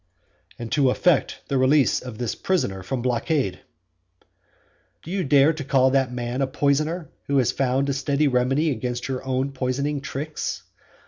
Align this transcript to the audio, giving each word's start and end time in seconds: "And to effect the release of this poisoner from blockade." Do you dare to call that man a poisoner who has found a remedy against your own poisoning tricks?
"And 0.57 0.71
to 0.71 0.89
effect 0.89 1.41
the 1.47 1.59
release 1.59 1.99
of 2.01 2.17
this 2.17 2.33
poisoner 2.33 2.81
from 2.81 3.03
blockade." 3.03 3.59
Do 5.03 5.11
you 5.11 5.23
dare 5.23 5.53
to 5.53 5.63
call 5.63 5.91
that 5.91 6.11
man 6.11 6.41
a 6.41 6.47
poisoner 6.47 7.11
who 7.27 7.37
has 7.37 7.51
found 7.51 7.87
a 7.87 8.27
remedy 8.27 8.71
against 8.71 9.07
your 9.07 9.23
own 9.23 9.51
poisoning 9.51 10.01
tricks? 10.01 10.63